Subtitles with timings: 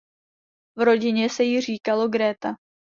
[0.77, 2.55] V rodině se jí říkalo Greta.